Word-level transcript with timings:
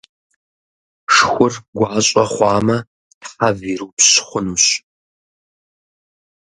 Шхур 1.13 1.53
гуащӏэ 1.77 2.23
хъуамэ, 2.31 2.77
тхьэв 3.21 3.57
ирупщ 3.71 4.09
хъунущ. 4.27 4.65